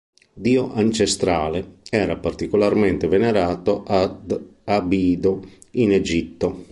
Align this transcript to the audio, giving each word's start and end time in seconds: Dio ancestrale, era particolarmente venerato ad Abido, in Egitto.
Dio 0.33 0.73
ancestrale, 0.73 1.75
era 1.91 2.17
particolarmente 2.17 3.07
venerato 3.07 3.83
ad 3.85 4.35
Abido, 4.63 5.45
in 5.73 5.91
Egitto. 5.91 6.65